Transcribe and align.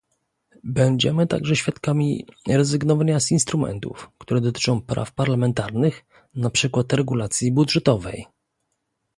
Będziemy 0.63 1.27
także 1.27 1.55
świadkami 1.55 2.25
rezygnowania 2.47 3.19
z 3.19 3.31
instrumentów, 3.31 4.09
które 4.17 4.41
dotyczą 4.41 4.81
praw 4.81 5.11
parlamentarnych, 5.13 6.05
na 6.35 6.49
przykład 6.49 6.93
regulacji 6.93 7.51
budżetowej 7.51 8.27